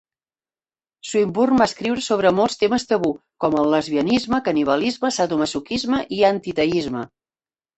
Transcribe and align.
Swinburne 1.09 1.59
va 1.61 1.67
escriure 1.71 2.03
sobre 2.05 2.31
molts 2.39 2.57
temes 2.63 2.87
tabú, 2.93 3.11
com 3.45 3.59
el 3.65 3.69
lesbianisme, 3.75 4.41
canibalisme, 4.49 5.13
sadomasoquisme 5.21 6.01
i 6.19 6.25
antiteisme. 6.33 7.07